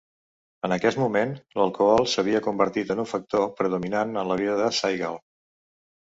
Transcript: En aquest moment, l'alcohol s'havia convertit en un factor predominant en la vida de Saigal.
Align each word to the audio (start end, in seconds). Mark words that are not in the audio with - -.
En 0.67 0.73
aquest 0.75 0.99
moment, 1.01 1.33
l'alcohol 1.59 2.07
s'havia 2.13 2.41
convertit 2.47 2.93
en 2.95 3.01
un 3.03 3.09
factor 3.11 3.45
predominant 3.59 4.15
en 4.23 4.31
la 4.31 4.39
vida 4.41 4.57
de 4.63 4.71
Saigal. 4.79 5.21